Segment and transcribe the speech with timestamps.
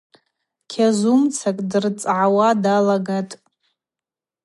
[0.71, 3.35] Кьазумца дырцӏгӏауа далагатӏ.